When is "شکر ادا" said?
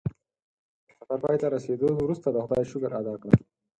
2.71-3.15